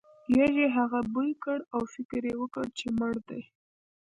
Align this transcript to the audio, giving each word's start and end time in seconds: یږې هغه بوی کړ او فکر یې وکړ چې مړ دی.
یږې 0.39 0.65
هغه 0.77 0.99
بوی 1.13 1.31
کړ 1.43 1.57
او 1.73 1.81
فکر 1.93 2.21
یې 2.29 2.35
وکړ 2.41 2.65
چې 2.77 2.85
مړ 2.97 3.13
دی. 3.29 3.41